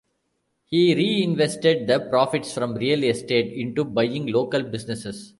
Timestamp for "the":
1.85-1.99